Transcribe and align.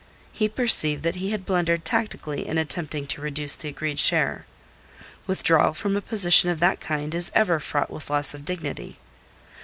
He 0.31 0.49
perceived 0.49 1.03
that 1.03 1.17
he 1.17 1.29
had 1.29 1.45
blundered 1.45 1.85
tactically 1.85 2.47
in 2.47 2.57
attempting 2.57 3.05
to 3.05 3.21
reduce 3.21 3.55
the 3.55 3.69
agreed 3.69 3.99
share. 3.99 4.47
Withdrawal 5.27 5.75
from 5.75 5.95
a 5.95 6.01
position 6.01 6.49
of 6.49 6.59
that 6.59 6.79
kind 6.79 7.13
is 7.13 7.31
ever 7.35 7.59
fraught 7.59 7.91
with 7.91 8.09
loss 8.09 8.33
of 8.33 8.43
dignity. 8.43 8.97